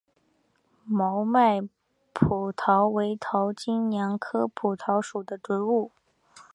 [0.89, 1.61] 毛脉
[2.11, 5.91] 蒲桃为桃金娘科蒲桃属的植物。